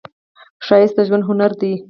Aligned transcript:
ښایست 0.65 0.95
د 0.97 0.99
ژوند 1.07 1.23
هنر 1.29 1.51
دی 1.61 1.73